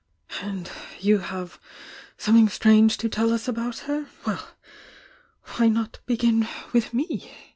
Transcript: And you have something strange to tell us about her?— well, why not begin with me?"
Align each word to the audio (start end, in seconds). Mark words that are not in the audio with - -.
And 0.41 0.67
you 0.99 1.19
have 1.19 1.59
something 2.17 2.49
strange 2.49 2.97
to 2.97 3.07
tell 3.07 3.31
us 3.31 3.47
about 3.47 3.77
her?— 3.85 4.07
well, 4.25 4.47
why 5.59 5.67
not 5.67 5.99
begin 6.07 6.47
with 6.73 6.91
me?" 6.91 7.29